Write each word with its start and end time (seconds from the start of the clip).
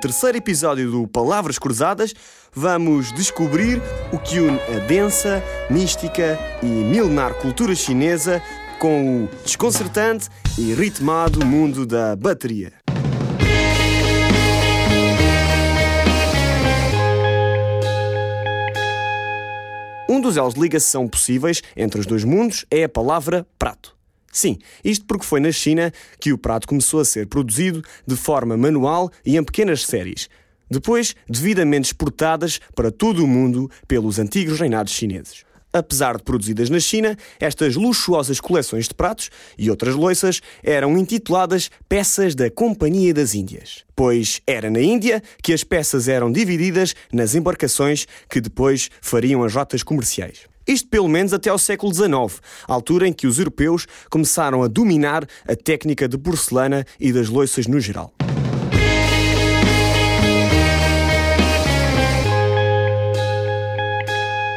Terceiro 0.00 0.38
episódio 0.38 0.88
do 0.92 1.08
Palavras 1.08 1.58
Cruzadas, 1.58 2.14
vamos 2.54 3.12
descobrir 3.12 3.82
o 4.12 4.18
que 4.18 4.38
une 4.38 4.56
a 4.60 4.78
densa, 4.86 5.42
mística 5.68 6.38
e 6.62 6.66
milenar 6.66 7.34
cultura 7.34 7.74
chinesa 7.74 8.40
com 8.78 9.24
o 9.24 9.28
desconcertante 9.42 10.28
e 10.56 10.72
ritmado 10.72 11.44
mundo 11.44 11.84
da 11.84 12.14
bateria. 12.14 12.72
Um 20.08 20.20
dos 20.20 20.36
elos 20.36 20.54
de 20.54 20.60
ligação 20.60 21.08
possíveis 21.08 21.60
entre 21.76 21.98
os 21.98 22.06
dois 22.06 22.22
mundos 22.22 22.64
é 22.70 22.84
a 22.84 22.88
palavra 22.88 23.44
prato. 23.58 23.97
Sim, 24.38 24.56
isto 24.84 25.04
porque 25.04 25.26
foi 25.26 25.40
na 25.40 25.50
China 25.50 25.92
que 26.20 26.32
o 26.32 26.38
prato 26.38 26.68
começou 26.68 27.00
a 27.00 27.04
ser 27.04 27.26
produzido 27.26 27.82
de 28.06 28.14
forma 28.14 28.56
manual 28.56 29.10
e 29.26 29.36
em 29.36 29.42
pequenas 29.42 29.84
séries, 29.84 30.28
depois 30.70 31.16
devidamente 31.28 31.86
exportadas 31.86 32.60
para 32.72 32.92
todo 32.92 33.24
o 33.24 33.26
mundo 33.26 33.68
pelos 33.88 34.16
antigos 34.20 34.60
reinados 34.60 34.92
chineses. 34.92 35.42
Apesar 35.72 36.16
de 36.16 36.22
produzidas 36.22 36.70
na 36.70 36.78
China, 36.78 37.16
estas 37.40 37.74
luxuosas 37.74 38.40
coleções 38.40 38.86
de 38.86 38.94
pratos 38.94 39.28
e 39.58 39.68
outras 39.70 39.96
loiças 39.96 40.40
eram 40.62 40.96
intituladas 40.96 41.68
Peças 41.88 42.36
da 42.36 42.48
Companhia 42.48 43.12
das 43.12 43.34
Índias, 43.34 43.84
pois 43.96 44.40
era 44.46 44.70
na 44.70 44.80
Índia 44.80 45.20
que 45.42 45.52
as 45.52 45.64
peças 45.64 46.06
eram 46.06 46.30
divididas 46.30 46.94
nas 47.12 47.34
embarcações 47.34 48.06
que 48.30 48.40
depois 48.40 48.88
fariam 49.02 49.42
as 49.42 49.52
rotas 49.52 49.82
comerciais. 49.82 50.46
Isto 50.68 50.86
pelo 50.90 51.08
menos 51.08 51.32
até 51.32 51.48
ao 51.48 51.58
século 51.58 51.94
XIX, 51.94 52.42
altura 52.66 53.08
em 53.08 53.12
que 53.12 53.26
os 53.26 53.38
europeus 53.38 53.86
começaram 54.10 54.62
a 54.62 54.68
dominar 54.68 55.26
a 55.48 55.56
técnica 55.56 56.06
de 56.06 56.18
porcelana 56.18 56.84
e 57.00 57.10
das 57.10 57.30
loiças 57.30 57.66
no 57.66 57.80
geral. 57.80 58.12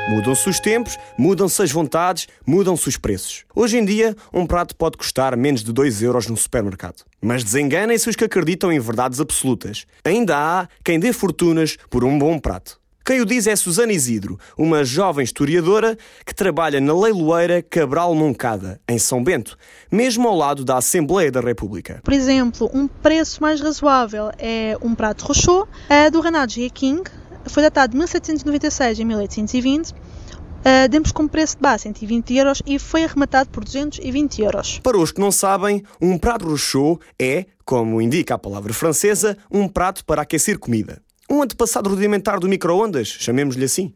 Mudam-se 0.09 0.49
os 0.49 0.59
tempos, 0.59 0.97
mudam-se 1.17 1.61
as 1.61 1.71
vontades, 1.71 2.27
mudam-se 2.45 2.89
os 2.89 2.97
preços. 2.97 3.45
Hoje 3.55 3.77
em 3.77 3.85
dia, 3.85 4.13
um 4.33 4.45
prato 4.45 4.75
pode 4.75 4.97
custar 4.97 5.37
menos 5.37 5.63
de 5.63 5.71
2 5.71 6.03
euros 6.03 6.27
no 6.27 6.35
supermercado. 6.35 7.05
Mas 7.21 7.45
desenganem-se 7.45 8.09
os 8.09 8.17
que 8.17 8.25
acreditam 8.25 8.73
em 8.73 8.79
verdades 8.81 9.21
absolutas. 9.21 9.85
Ainda 10.03 10.35
há 10.35 10.67
quem 10.83 10.99
dê 10.99 11.13
fortunas 11.13 11.77
por 11.89 12.03
um 12.03 12.19
bom 12.19 12.37
prato. 12.37 12.80
Quem 13.03 13.19
o 13.19 13.25
diz 13.25 13.47
é 13.47 13.55
Susana 13.55 13.91
Isidro, 13.91 14.39
uma 14.55 14.85
jovem 14.85 15.23
historiadora 15.23 15.97
que 16.23 16.35
trabalha 16.35 16.79
na 16.79 16.93
leiloeira 16.93 17.61
Cabral 17.63 18.13
Moncada, 18.13 18.79
em 18.87 18.99
São 18.99 19.23
Bento, 19.23 19.57
mesmo 19.91 20.27
ao 20.27 20.35
lado 20.35 20.63
da 20.63 20.77
Assembleia 20.77 21.31
da 21.31 21.41
República. 21.41 21.99
Por 22.03 22.13
exemplo, 22.13 22.69
um 22.71 22.87
preço 22.87 23.41
mais 23.41 23.59
razoável 23.59 24.29
é 24.37 24.77
um 24.83 24.93
prato 24.93 25.25
Rochot, 25.25 25.67
do 26.11 26.21
Renato 26.21 26.53
G. 26.53 26.69
King, 26.69 27.01
foi 27.47 27.63
datado 27.63 27.91
de 27.91 27.97
1796 27.97 28.99
a 28.99 29.03
1820. 29.03 29.91
Uh, 29.91 30.87
demos 30.87 31.11
como 31.11 31.27
preço 31.27 31.55
de 31.55 31.61
base 31.63 31.83
120 31.83 32.35
euros 32.35 32.61
e 32.67 32.77
foi 32.77 33.03
arrematado 33.03 33.49
por 33.49 33.63
220 33.63 34.43
euros. 34.43 34.79
Para 34.83 34.95
os 34.95 35.11
que 35.11 35.19
não 35.19 35.31
sabem, 35.31 35.81
um 35.99 36.19
prato 36.19 36.47
rochot 36.47 36.99
é, 37.19 37.47
como 37.65 37.99
indica 37.99 38.35
a 38.35 38.37
palavra 38.37 38.71
francesa, 38.71 39.35
um 39.49 39.67
prato 39.67 40.05
para 40.05 40.21
aquecer 40.21 40.59
comida. 40.59 41.01
Um 41.31 41.41
antepassado 41.41 41.89
rudimentar 41.89 42.41
do 42.41 42.49
micro-ondas, 42.49 43.07
chamemos-lhe 43.07 43.63
assim. 43.63 43.93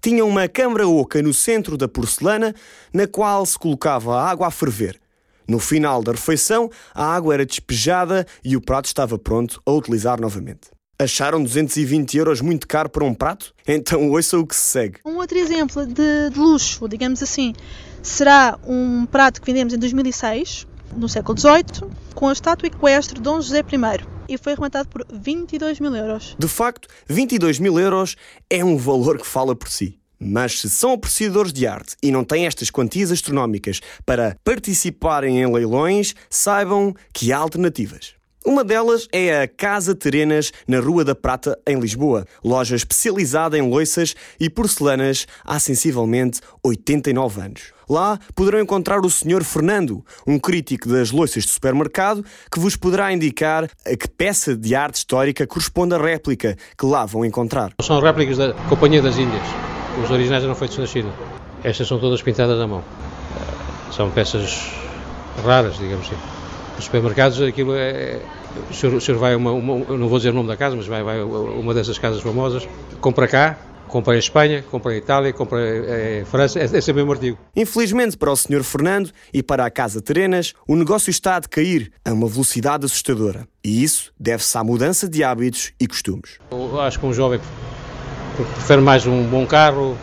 Tinha 0.00 0.24
uma 0.24 0.48
câmara 0.48 0.88
oca 0.88 1.20
no 1.20 1.34
centro 1.34 1.76
da 1.76 1.86
porcelana, 1.86 2.54
na 2.90 3.06
qual 3.06 3.44
se 3.44 3.58
colocava 3.58 4.16
a 4.16 4.30
água 4.30 4.46
a 4.46 4.50
ferver. 4.50 4.98
No 5.46 5.58
final 5.58 6.02
da 6.02 6.12
refeição, 6.12 6.70
a 6.94 7.04
água 7.04 7.34
era 7.34 7.44
despejada 7.44 8.26
e 8.42 8.56
o 8.56 8.62
prato 8.62 8.86
estava 8.86 9.18
pronto 9.18 9.60
a 9.66 9.72
utilizar 9.72 10.18
novamente. 10.18 10.70
Acharam 10.98 11.42
220 11.42 12.16
euros 12.16 12.40
muito 12.40 12.66
caro 12.66 12.88
para 12.88 13.04
um 13.04 13.12
prato? 13.12 13.52
Então 13.68 14.10
ouça 14.10 14.38
o 14.38 14.46
que 14.46 14.56
se 14.56 14.62
segue. 14.62 15.00
Um 15.04 15.16
outro 15.16 15.36
exemplo 15.36 15.84
de, 15.84 16.30
de 16.30 16.38
luxo, 16.38 16.88
digamos 16.88 17.22
assim, 17.22 17.52
será 18.02 18.58
um 18.66 19.04
prato 19.04 19.42
que 19.42 19.46
vendemos 19.46 19.74
em 19.74 19.78
2006, 19.78 20.66
no 20.96 21.10
século 21.10 21.38
XVIII, 21.38 21.90
com 22.14 22.26
a 22.26 22.32
estátua 22.32 22.68
equestre 22.68 23.16
de 23.16 23.20
Dom 23.20 23.38
José 23.38 23.58
I 23.58 24.13
e 24.28 24.38
foi 24.38 24.52
arrematado 24.52 24.88
por 24.88 25.06
22 25.12 25.80
mil 25.80 25.94
euros. 25.94 26.36
De 26.38 26.48
facto, 26.48 26.88
22 27.08 27.58
mil 27.58 27.78
euros 27.78 28.16
é 28.48 28.64
um 28.64 28.76
valor 28.76 29.18
que 29.18 29.26
fala 29.26 29.54
por 29.54 29.68
si. 29.68 29.98
Mas 30.18 30.60
se 30.60 30.70
são 30.70 30.92
apreciadores 30.92 31.52
de 31.52 31.66
arte 31.66 31.96
e 32.02 32.10
não 32.10 32.24
têm 32.24 32.46
estas 32.46 32.70
quantias 32.70 33.10
astronómicas 33.10 33.80
para 34.06 34.36
participarem 34.42 35.42
em 35.42 35.52
leilões, 35.52 36.14
saibam 36.30 36.94
que 37.12 37.32
há 37.32 37.38
alternativas. 37.38 38.14
Uma 38.46 38.62
delas 38.62 39.08
é 39.10 39.40
a 39.40 39.48
Casa 39.48 39.94
Terenas, 39.94 40.52
na 40.68 40.78
Rua 40.78 41.02
da 41.02 41.14
Prata, 41.14 41.58
em 41.66 41.80
Lisboa, 41.80 42.26
loja 42.44 42.76
especializada 42.76 43.56
em 43.56 43.62
loiças 43.62 44.14
e 44.38 44.50
porcelanas 44.50 45.26
há 45.42 45.58
sensivelmente 45.58 46.42
89 46.62 47.40
anos. 47.40 47.72
Lá 47.88 48.18
poderão 48.34 48.60
encontrar 48.60 49.00
o 49.00 49.08
Sr. 49.08 49.42
Fernando, 49.42 50.04
um 50.26 50.38
crítico 50.38 50.90
das 50.90 51.10
loiças 51.10 51.44
de 51.44 51.48
supermercado, 51.48 52.22
que 52.52 52.60
vos 52.60 52.76
poderá 52.76 53.10
indicar 53.14 53.64
a 53.86 53.96
que 53.96 54.08
peça 54.10 54.54
de 54.54 54.74
arte 54.74 54.96
histórica 54.96 55.46
corresponde 55.46 55.94
à 55.94 55.98
réplica 55.98 56.54
que 56.76 56.84
lá 56.84 57.06
vão 57.06 57.24
encontrar. 57.24 57.72
São 57.80 57.98
réplicas 57.98 58.36
da 58.36 58.52
Companhia 58.68 59.00
das 59.00 59.16
Índias. 59.16 59.46
Os 60.04 60.10
originais 60.10 60.44
eram 60.44 60.54
feitos 60.54 60.76
na 60.76 60.86
China. 60.86 61.10
Estas 61.62 61.88
são 61.88 61.98
todas 61.98 62.20
pintadas 62.20 62.60
à 62.60 62.66
mão. 62.66 62.84
São 63.90 64.10
peças 64.10 64.70
raras, 65.42 65.78
digamos 65.78 66.06
assim. 66.06 66.43
Nos 66.76 66.84
supermercados 66.86 67.40
aquilo 67.40 67.74
é. 67.74 68.20
O 68.70 68.74
senhor, 68.74 68.94
o 68.94 69.00
senhor 69.00 69.18
vai 69.18 69.34
a 69.34 69.36
uma, 69.36 69.52
uma, 69.52 69.96
não 69.96 70.08
vou 70.08 70.18
dizer 70.18 70.30
o 70.30 70.32
nome 70.32 70.48
da 70.48 70.56
casa, 70.56 70.76
mas 70.76 70.86
vai, 70.86 71.02
vai 71.02 71.20
a 71.20 71.24
uma 71.24 71.74
dessas 71.74 71.98
casas 71.98 72.22
famosas, 72.22 72.68
compra 73.00 73.26
cá, 73.26 73.58
compra 73.88 74.16
em 74.16 74.18
Espanha, 74.18 74.64
compra 74.70 74.94
em 74.94 74.98
Itália, 74.98 75.32
compra 75.32 75.60
em 76.20 76.24
França, 76.24 76.58
é, 76.58 76.64
é 76.64 76.66
sempre 76.66 76.92
o 76.92 76.96
mesmo 76.96 77.12
artigo. 77.12 77.38
Infelizmente 77.54 78.16
para 78.16 78.32
o 78.32 78.36
Sr. 78.36 78.62
Fernando 78.62 79.10
e 79.32 79.42
para 79.42 79.64
a 79.64 79.70
Casa 79.70 80.00
Terenas, 80.00 80.52
o 80.66 80.74
negócio 80.74 81.10
está 81.10 81.36
a 81.36 81.40
decair 81.40 81.92
a 82.04 82.12
uma 82.12 82.26
velocidade 82.28 82.84
assustadora. 82.84 83.46
E 83.64 83.82
isso 83.82 84.12
deve-se 84.18 84.56
à 84.58 84.64
mudança 84.64 85.08
de 85.08 85.22
hábitos 85.22 85.72
e 85.78 85.86
costumes. 85.86 86.38
Eu 86.50 86.80
acho 86.80 86.98
que 86.98 87.06
um 87.06 87.12
jovem 87.12 87.40
prefere 88.54 88.80
mais 88.80 89.06
um 89.06 89.22
bom 89.24 89.46
carro, 89.46 89.96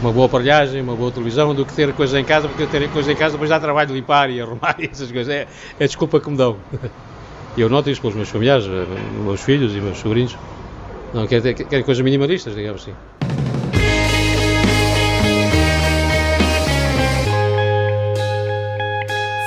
uma 0.00 0.12
boa 0.12 0.26
aparelhagem, 0.26 0.80
uma 0.82 0.96
boa 0.96 1.10
televisão, 1.10 1.54
do 1.54 1.64
que 1.64 1.72
ter 1.72 1.92
coisas 1.94 2.18
em 2.18 2.24
casa, 2.24 2.48
porque 2.48 2.66
ter 2.66 2.88
coisas 2.90 3.10
em 3.10 3.16
casa 3.16 3.32
depois 3.32 3.50
dá 3.50 3.58
trabalho 3.58 3.88
de 3.88 3.94
limpar 3.94 4.30
e 4.30 4.40
arrumar 4.40 4.76
e 4.80 4.86
essas 4.86 5.10
coisas. 5.10 5.32
É, 5.32 5.46
é 5.78 5.86
desculpa 5.86 6.20
que 6.20 6.30
me 6.30 6.36
dão. 6.36 6.56
Eu 7.56 7.68
noto 7.68 7.88
isso 7.88 8.00
pelos 8.00 8.16
meus 8.16 8.28
familiares, 8.28 8.66
eh, 8.66 9.22
meus 9.22 9.40
filhos 9.40 9.74
e 9.76 9.80
meus 9.80 9.98
sobrinhos. 9.98 10.36
Não 11.12 11.24
querem, 11.26 11.54
querem 11.54 11.84
coisas 11.84 12.02
minimalistas, 12.02 12.52
digamos 12.54 12.82
assim. 12.82 12.94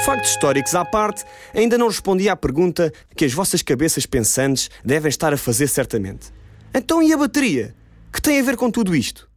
Factos 0.06 0.30
históricos 0.30 0.74
à 0.74 0.86
parte, 0.86 1.26
ainda 1.54 1.78
não 1.78 1.88
respondi 1.88 2.30
à 2.30 2.36
pergunta 2.38 2.94
que 3.14 3.26
as 3.26 3.34
vossas 3.34 3.62
cabeças 3.62 4.06
pensantes 4.06 4.70
devem 4.86 5.10
estar 5.10 5.34
a 5.34 5.38
fazer 5.38 5.68
certamente. 5.68 6.28
Então 6.74 7.04
e 7.04 7.12
a 7.12 7.18
bateria? 7.18 7.76
Que 8.14 8.22
tem 8.22 8.40
a 8.40 8.44
ver 8.44 8.56
com 8.56 8.72
tudo 8.72 8.96
isto? 8.96 9.28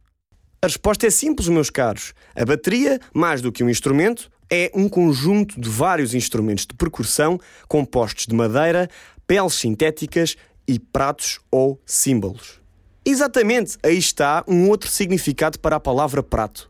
A 0.63 0.67
resposta 0.67 1.07
é 1.07 1.09
simples, 1.09 1.47
meus 1.47 1.71
caros. 1.71 2.13
A 2.35 2.45
bateria, 2.45 2.99
mais 3.11 3.41
do 3.41 3.51
que 3.51 3.63
um 3.63 3.69
instrumento, 3.69 4.29
é 4.47 4.69
um 4.75 4.87
conjunto 4.87 5.59
de 5.59 5.67
vários 5.67 6.13
instrumentos 6.13 6.67
de 6.67 6.75
percussão 6.75 7.39
compostos 7.67 8.27
de 8.27 8.35
madeira, 8.35 8.87
peles 9.25 9.55
sintéticas 9.55 10.35
e 10.67 10.77
pratos 10.77 11.39
ou 11.49 11.81
símbolos. 11.83 12.61
Exatamente, 13.03 13.75
aí 13.81 13.97
está 13.97 14.43
um 14.47 14.69
outro 14.69 14.87
significado 14.87 15.57
para 15.57 15.77
a 15.77 15.79
palavra 15.79 16.21
prato. 16.21 16.69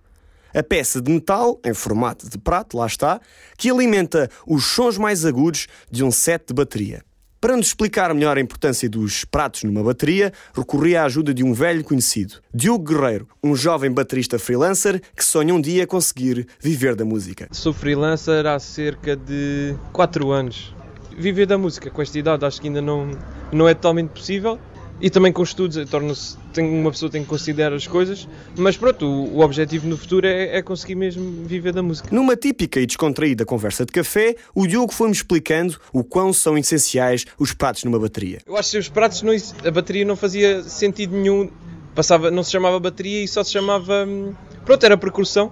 A 0.55 0.63
peça 0.63 1.01
de 1.01 1.11
metal, 1.11 1.59
em 1.65 1.73
formato 1.73 2.29
de 2.29 2.37
prato, 2.37 2.77
lá 2.77 2.87
está, 2.87 3.19
que 3.57 3.69
alimenta 3.69 4.29
os 4.47 4.63
sons 4.67 4.97
mais 4.97 5.25
agudos 5.25 5.67
de 5.91 6.01
um 6.01 6.11
set 6.11 6.45
de 6.47 6.53
bateria. 6.53 7.03
Para 7.41 7.57
nos 7.57 7.69
explicar 7.69 8.13
melhor 8.13 8.37
a 8.37 8.39
importância 8.39 8.87
dos 8.87 9.25
pratos 9.25 9.63
numa 9.63 9.81
bateria, 9.81 10.31
recorri 10.53 10.95
à 10.95 11.05
ajuda 11.05 11.33
de 11.33 11.43
um 11.43 11.55
velho 11.55 11.83
conhecido, 11.83 12.35
Diogo 12.53 12.93
Guerreiro, 12.93 13.27
um 13.43 13.55
jovem 13.55 13.91
baterista 13.91 14.37
freelancer 14.37 15.01
que 15.15 15.25
sonha 15.25 15.51
um 15.51 15.59
dia 15.59 15.87
conseguir 15.87 16.45
viver 16.59 16.95
da 16.95 17.03
música. 17.03 17.47
Sou 17.51 17.73
freelancer 17.73 18.45
há 18.45 18.59
cerca 18.59 19.15
de 19.15 19.75
4 19.91 20.29
anos. 20.29 20.75
Viver 21.17 21.47
da 21.47 21.57
música 21.57 21.89
com 21.89 21.99
esta 22.03 22.19
idade 22.19 22.45
acho 22.45 22.61
que 22.61 22.67
ainda 22.67 22.79
não, 22.79 23.09
não 23.51 23.67
é 23.67 23.73
totalmente 23.73 24.09
possível, 24.09 24.59
e 25.01 25.09
também 25.09 25.33
com 25.33 25.41
estudos, 25.41 25.83
torna-se, 25.89 26.37
uma 26.59 26.91
pessoa 26.91 27.09
tem 27.11 27.23
que 27.23 27.27
considerar 27.27 27.73
as 27.73 27.87
coisas, 27.87 28.27
mas 28.55 28.77
pronto, 28.77 29.05
o, 29.05 29.37
o 29.37 29.39
objetivo 29.41 29.87
no 29.87 29.97
futuro 29.97 30.27
é, 30.27 30.57
é, 30.57 30.61
conseguir 30.61 30.95
mesmo 30.95 31.43
viver 31.45 31.73
da 31.73 31.81
música. 31.81 32.09
Numa 32.11 32.35
típica 32.35 32.79
e 32.79 32.85
descontraída 32.85 33.43
conversa 33.43 33.85
de 33.85 33.91
café, 33.91 34.35
o 34.53 34.67
Diogo 34.67 34.93
foi-me 34.93 35.13
explicando 35.13 35.79
o 35.91 36.03
quão 36.03 36.31
são 36.31 36.57
essenciais 36.57 37.25
os 37.39 37.51
pratos 37.53 37.83
numa 37.83 37.97
bateria. 37.97 38.39
Eu 38.45 38.55
acho 38.55 38.71
que 38.71 38.77
os 38.77 38.89
pratos, 38.89 39.23
não, 39.23 39.33
a 39.65 39.71
bateria 39.71 40.05
não 40.05 40.15
fazia 40.15 40.61
sentido 40.63 41.15
nenhum, 41.15 41.49
passava, 41.95 42.29
não 42.29 42.43
se 42.43 42.51
chamava 42.51 42.79
bateria 42.79 43.23
e 43.23 43.27
só 43.27 43.43
se 43.43 43.51
chamava, 43.51 44.05
hum, 44.07 44.33
pronto, 44.63 44.85
era 44.85 44.95
percussão. 44.95 45.51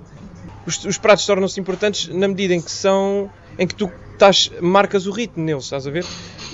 Os, 0.68 0.84
os 0.86 0.98
pratos 1.00 1.25
tornam-se 1.25 1.60
importantes 1.60 2.07
na 2.10 2.28
medida 2.28 2.54
em 2.54 2.62
que 2.62 2.72
são, 2.72 3.31
em 3.57 3.66
que 3.66 3.74
tu 3.74 3.92
estás, 4.13 4.51
marcas 4.62 5.07
o 5.07 5.12
ritmo 5.12 5.44
neles, 5.44 5.63
estás 5.63 5.88
a 5.88 5.90
ver? 5.90 6.06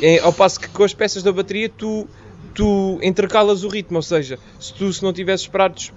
É, 0.01 0.19
ao 0.19 0.31
passo 0.31 0.59
que 0.59 0.69
com 0.69 0.83
as 0.83 0.93
peças 0.93 1.23
da 1.23 1.31
bateria 1.31 1.67
tu, 1.67 2.07
tu 2.55 2.99
intercalas 3.03 3.63
o 3.63 3.67
ritmo, 3.67 3.97
ou 3.97 4.01
seja, 4.01 4.39
se 4.59 4.73
tu 4.73 4.91
se 4.91 5.03
não 5.03 5.13
tivesses 5.13 5.47
pratos 5.47 5.93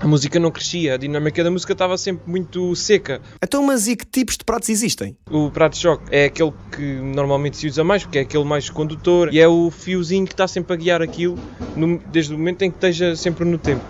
a 0.00 0.06
música 0.06 0.38
não 0.38 0.50
crescia, 0.50 0.94
a 0.94 0.96
dinâmica 0.96 1.42
da 1.42 1.50
música 1.50 1.72
estava 1.72 1.98
sempre 1.98 2.30
muito 2.30 2.74
seca. 2.76 3.20
Então, 3.42 3.64
mas 3.64 3.88
e 3.88 3.96
que 3.96 4.06
tipos 4.06 4.36
de 4.36 4.44
pratos 4.44 4.68
existem? 4.68 5.16
O 5.28 5.50
prato 5.50 5.72
de 5.72 5.80
choque 5.80 6.04
é 6.10 6.26
aquele 6.26 6.52
que 6.70 6.82
normalmente 6.82 7.56
se 7.56 7.66
usa 7.66 7.82
mais, 7.82 8.04
porque 8.04 8.18
é 8.18 8.20
aquele 8.22 8.44
mais 8.44 8.70
condutor 8.70 9.34
e 9.34 9.40
é 9.40 9.48
o 9.48 9.70
fiozinho 9.70 10.24
que 10.24 10.34
está 10.34 10.46
sempre 10.46 10.72
a 10.72 10.76
guiar 10.76 11.02
aquilo 11.02 11.36
no, 11.74 11.98
desde 12.12 12.32
o 12.32 12.38
momento 12.38 12.62
em 12.62 12.70
que 12.70 12.76
esteja 12.76 13.16
sempre 13.16 13.44
no 13.44 13.58
tempo. 13.58 13.84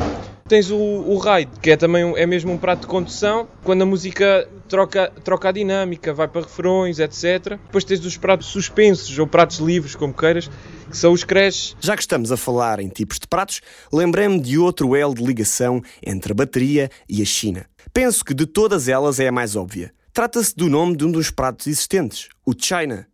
Tens 0.48 0.70
o, 0.70 0.76
o 0.76 1.18
ride, 1.18 1.50
que 1.60 1.70
é 1.70 1.76
também 1.76 2.14
é 2.16 2.24
mesmo 2.24 2.50
um 2.50 2.56
prato 2.56 2.80
de 2.80 2.86
condução, 2.86 3.46
quando 3.62 3.82
a 3.82 3.86
música 3.86 4.48
troca, 4.66 5.12
troca 5.22 5.50
a 5.50 5.52
dinâmica, 5.52 6.14
vai 6.14 6.26
para 6.26 6.40
refrões, 6.40 6.98
etc. 6.98 7.58
Depois 7.66 7.84
tens 7.84 8.02
os 8.02 8.16
pratos 8.16 8.46
suspensos 8.46 9.18
ou 9.18 9.26
pratos 9.26 9.58
livres, 9.58 9.94
como 9.94 10.14
queiras, 10.14 10.50
que 10.88 10.96
são 10.96 11.12
os 11.12 11.22
creches. 11.22 11.76
Já 11.80 11.94
que 11.94 12.00
estamos 12.00 12.32
a 12.32 12.36
falar 12.38 12.80
em 12.80 12.88
tipos 12.88 13.18
de 13.18 13.26
pratos, 13.26 13.60
lembrei-me 13.92 14.40
de 14.40 14.56
outro 14.56 14.96
elo 14.96 15.14
de 15.14 15.22
ligação 15.22 15.82
entre 16.02 16.32
a 16.32 16.34
bateria 16.34 16.90
e 17.06 17.20
a 17.20 17.26
China. 17.26 17.66
Penso 17.92 18.24
que 18.24 18.32
de 18.32 18.46
todas 18.46 18.88
elas 18.88 19.20
é 19.20 19.28
a 19.28 19.32
mais 19.32 19.54
óbvia. 19.54 19.92
Trata-se 20.14 20.56
do 20.56 20.70
nome 20.70 20.96
de 20.96 21.04
um 21.04 21.12
dos 21.12 21.30
pratos 21.30 21.66
existentes, 21.66 22.30
o 22.46 22.54
China. 22.58 23.06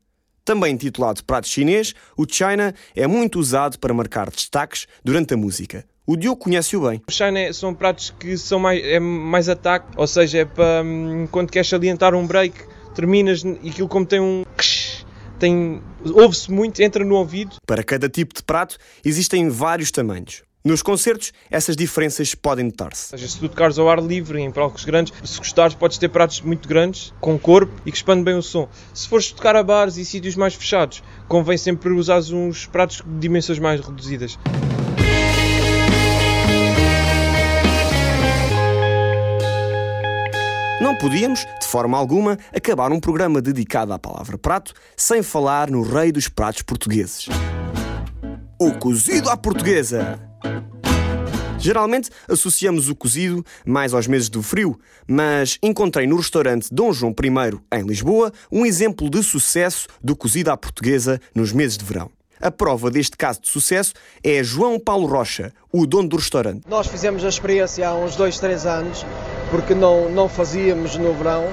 Também 0.45 0.75
intitulado 0.75 1.25
prato 1.25 1.49
chinês, 1.49 1.95
o 2.17 2.25
China 2.31 2.73
é 2.95 3.09
muito 3.09 3.41
usado 3.41 3.77
para 3.81 3.93
marcar 3.93 4.31
destaques 4.31 4.87
durante 5.03 5.35
a 5.35 5.37
música. 5.37 5.85
O 6.07 6.17
Diogo 6.17 6.37
conhece-o 6.37 6.87
bem. 6.87 7.01
Os 7.09 7.15
China 7.15 7.51
são 7.55 7.73
pratos 7.73 8.15
que 8.19 8.37
são 8.37 8.59
mais, 8.59 8.85
é 8.85 9.01
mais 9.01 9.49
ataque, 9.49 9.87
ou 9.97 10.07
seja, 10.07 10.41
é 10.41 10.45
para 10.45 10.83
hum, 10.85 11.27
quando 11.31 11.51
queres 11.51 11.67
salientar 11.67 12.15
um 12.15 12.27
break, 12.27 12.55
terminas 12.95 13.43
e 13.43 13.71
aquilo 13.71 13.89
como 13.89 14.05
tem 14.05 14.21
um 14.21 14.45
tem 15.39 15.83
ouve-se 16.05 16.53
muito, 16.53 16.83
entra 16.83 17.03
no 17.07 17.15
ouvido. 17.15 17.57
Para 17.67 17.83
cada 17.83 18.07
tipo 18.07 18.35
de 18.35 18.43
prato 18.43 18.77
existem 19.03 19.49
vários 19.49 19.91
tamanhos. 19.91 20.43
Nos 20.63 20.83
concertos, 20.83 21.33
essas 21.51 21.75
diferenças 21.75 22.35
podem 22.35 22.67
notar-se. 22.67 23.17
Se 23.17 23.39
tu 23.39 23.49
tocares 23.49 23.79
ao 23.79 23.89
ar 23.89 24.03
livre, 24.03 24.41
em 24.41 24.51
palcos 24.51 24.85
grandes, 24.85 25.13
se 25.25 25.39
gostares, 25.39 25.75
podes 25.75 25.97
ter 25.97 26.09
pratos 26.11 26.43
muito 26.43 26.69
grandes, 26.69 27.15
com 27.19 27.39
corpo 27.39 27.73
e 27.85 27.91
que 27.91 27.97
expande 27.97 28.23
bem 28.23 28.35
o 28.35 28.43
som. 28.43 28.69
Se 28.93 29.09
fores 29.09 29.31
tocar 29.31 29.57
a 29.57 29.63
bares 29.63 29.97
e 29.97 30.05
sítios 30.05 30.37
mais 30.37 30.55
fechados, 30.55 31.03
convém 31.29 31.57
sempre 31.57 31.91
usar 31.93 32.21
uns 32.33 32.67
pratos 32.67 33.03
de 33.07 33.19
dimensões 33.21 33.59
mais 33.59 33.81
reduzidas. 33.81 34.39
Não 40.85 40.95
podíamos, 40.95 41.47
de 41.63 41.67
forma 41.67 41.97
alguma, 41.97 42.39
acabar 42.55 42.93
um 42.93 43.01
programa 43.01 43.41
dedicado 43.41 43.91
à 43.95 43.99
palavra 43.99 44.37
prato 44.37 44.75
sem 44.95 45.23
falar 45.23 45.71
no 45.71 45.81
rei 45.81 46.13
dos 46.13 46.29
pratos 46.29 46.61
portugueses. 46.61 47.27
O 48.61 48.71
cozido 48.73 49.31
à 49.31 49.37
portuguesa! 49.37 50.21
Geralmente 51.59 52.11
associamos 52.29 52.91
o 52.91 52.95
cozido 52.95 53.43
mais 53.65 53.95
aos 53.95 54.07
meses 54.07 54.29
do 54.29 54.43
frio, 54.43 54.79
mas 55.09 55.57
encontrei 55.63 56.07
no 56.07 56.17
restaurante 56.17 56.69
Dom 56.71 56.93
João 56.93 57.15
I, 57.19 57.79
em 57.79 57.83
Lisboa, 57.83 58.31
um 58.53 58.67
exemplo 58.67 59.09
de 59.09 59.23
sucesso 59.23 59.89
do 60.03 60.15
cozido 60.15 60.51
à 60.51 60.57
portuguesa 60.57 61.19
nos 61.35 61.51
meses 61.51 61.79
de 61.79 61.85
verão. 61.87 62.11
A 62.43 62.51
prova 62.51 62.91
deste 62.91 63.17
caso 63.17 63.41
de 63.41 63.49
sucesso 63.49 63.95
é 64.23 64.45
João 64.45 64.79
Paulo 64.79 65.07
Rocha, 65.07 65.51
o 65.73 65.87
dono 65.87 66.11
do 66.11 66.17
restaurante. 66.19 66.69
Nós 66.69 66.87
fizemos 66.87 67.25
a 67.25 67.29
experiência 67.31 67.89
há 67.89 67.95
uns 67.95 68.17
2, 68.17 68.39
3 68.39 68.67
anos, 68.67 69.07
porque 69.55 69.73
não, 69.73 70.11
não 70.11 70.29
fazíamos 70.29 70.97
no 70.97 71.15
verão 71.15 71.47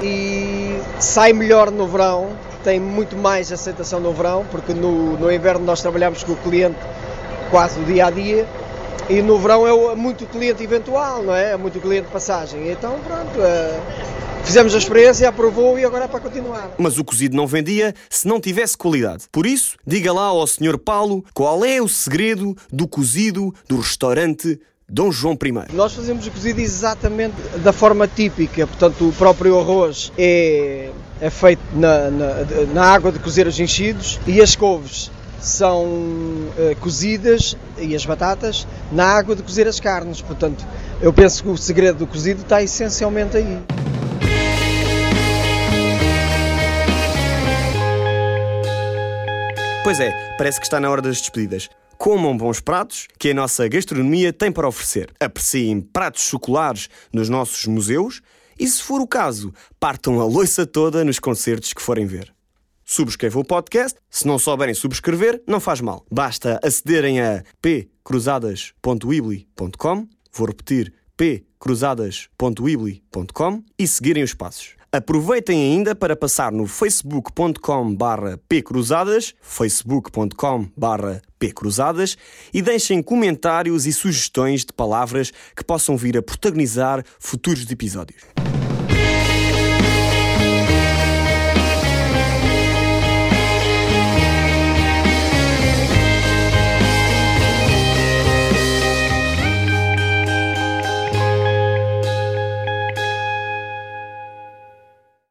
e 0.00 0.78
sai 1.00 1.32
melhor 1.32 1.72
no 1.72 1.88
verão, 1.88 2.30
tem 2.62 2.78
muito 2.78 3.16
mais 3.16 3.50
aceitação 3.50 3.98
no 3.98 4.12
verão, 4.12 4.46
porque 4.48 4.72
no, 4.72 5.18
no 5.18 5.32
inverno 5.32 5.66
nós 5.66 5.82
trabalhamos 5.82 6.22
com 6.22 6.34
o 6.34 6.36
cliente 6.36 6.78
quase 7.50 7.80
o 7.80 7.84
dia 7.84 8.06
a 8.06 8.10
dia 8.12 8.46
e 9.10 9.20
no 9.20 9.40
verão 9.40 9.90
é 9.90 9.96
muito 9.96 10.24
cliente 10.26 10.62
eventual, 10.62 11.24
não 11.24 11.34
é? 11.34 11.50
É 11.50 11.56
muito 11.56 11.80
cliente 11.80 12.06
passagem. 12.12 12.70
Então, 12.70 12.96
pronto, 13.00 13.42
é... 13.42 13.80
fizemos 14.44 14.72
a 14.72 14.78
experiência, 14.78 15.28
aprovou 15.28 15.76
e 15.80 15.84
agora 15.84 16.04
é 16.04 16.08
para 16.08 16.20
continuar. 16.20 16.70
Mas 16.78 16.96
o 16.96 17.04
cozido 17.04 17.36
não 17.36 17.48
vendia 17.48 17.92
se 18.08 18.28
não 18.28 18.40
tivesse 18.40 18.78
qualidade. 18.78 19.24
Por 19.32 19.44
isso, 19.44 19.76
diga 19.84 20.12
lá 20.12 20.26
ao 20.26 20.46
Sr. 20.46 20.78
Paulo 20.78 21.24
qual 21.34 21.64
é 21.64 21.82
o 21.82 21.88
segredo 21.88 22.56
do 22.72 22.86
cozido 22.86 23.52
do 23.68 23.78
restaurante 23.78 24.60
Dom 24.90 25.12
João 25.12 25.34
I. 25.34 25.74
Nós 25.74 25.92
fazemos 25.92 26.26
o 26.26 26.30
cozido 26.30 26.60
exatamente 26.60 27.36
da 27.58 27.74
forma 27.74 28.08
típica, 28.08 28.66
portanto, 28.66 29.06
o 29.06 29.12
próprio 29.12 29.60
arroz 29.60 30.10
é, 30.16 30.88
é 31.20 31.28
feito 31.28 31.60
na, 31.74 32.10
na, 32.10 32.26
na 32.72 32.84
água 32.84 33.12
de 33.12 33.18
cozer 33.18 33.46
os 33.46 33.60
enchidos 33.60 34.18
e 34.26 34.40
as 34.40 34.56
couves 34.56 35.10
são 35.38 35.84
uh, 35.84 36.74
cozidas 36.80 37.54
e 37.76 37.94
as 37.94 38.06
batatas 38.06 38.66
na 38.90 39.04
água 39.04 39.36
de 39.36 39.42
cozer 39.42 39.68
as 39.68 39.78
carnes. 39.78 40.22
Portanto, 40.22 40.64
eu 41.02 41.12
penso 41.12 41.42
que 41.42 41.50
o 41.50 41.56
segredo 41.58 41.98
do 41.98 42.06
cozido 42.06 42.40
está 42.40 42.62
essencialmente 42.62 43.36
aí. 43.36 43.62
Pois 49.84 50.00
é, 50.00 50.34
parece 50.38 50.58
que 50.58 50.64
está 50.64 50.80
na 50.80 50.88
hora 50.88 51.02
das 51.02 51.18
despedidas. 51.18 51.68
Comam 51.98 52.36
bons 52.36 52.60
pratos 52.60 53.08
que 53.18 53.30
a 53.30 53.34
nossa 53.34 53.68
gastronomia 53.68 54.32
tem 54.32 54.50
para 54.50 54.68
oferecer. 54.68 55.12
Apreciem 55.20 55.80
pratos 55.80 56.22
chocolares 56.22 56.88
nos 57.12 57.28
nossos 57.28 57.66
museus 57.66 58.22
e, 58.58 58.66
se 58.66 58.82
for 58.82 59.00
o 59.00 59.06
caso, 59.06 59.52
partam 59.78 60.20
a 60.20 60.24
loiça 60.24 60.64
toda 60.64 61.04
nos 61.04 61.18
concertos 61.18 61.72
que 61.72 61.82
forem 61.82 62.06
ver 62.06 62.32
subscrevam 62.88 63.42
o 63.42 63.44
podcast. 63.44 64.00
Se 64.08 64.26
não 64.26 64.38
souberem 64.38 64.72
subscrever, 64.74 65.42
não 65.46 65.60
faz 65.60 65.82
mal. 65.82 66.06
Basta 66.10 66.58
acederem 66.62 67.20
a 67.20 67.44
pcruzadas.weebly.com, 67.60 70.08
vou 70.32 70.46
repetir 70.46 70.94
pcruzadas.weebly.com 71.16 73.62
e 73.78 73.86
seguirem 73.86 74.22
os 74.22 74.32
passos. 74.32 74.77
Aproveitem 74.90 75.62
ainda 75.62 75.94
para 75.94 76.16
passar 76.16 76.50
no 76.50 76.66
facebook.com 76.66 77.94
barra 77.94 78.40
pcruzadas, 78.48 79.34
facebook.com 79.42 80.66
barra 80.74 81.20
pcruzadas 81.38 82.16
e 82.54 82.62
deixem 82.62 83.02
comentários 83.02 83.84
e 83.84 83.92
sugestões 83.92 84.64
de 84.64 84.72
palavras 84.72 85.30
que 85.54 85.62
possam 85.62 85.94
vir 85.94 86.16
a 86.16 86.22
protagonizar 86.22 87.04
futuros 87.18 87.70
episódios. 87.70 88.22